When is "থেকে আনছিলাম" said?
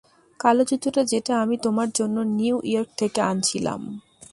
2.97-3.81